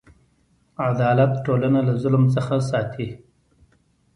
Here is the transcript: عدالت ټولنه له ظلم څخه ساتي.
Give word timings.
عدالت 0.87 1.31
ټولنه 1.45 1.79
له 1.87 1.93
ظلم 2.03 2.23
څخه 2.35 2.55
ساتي. 2.69 3.09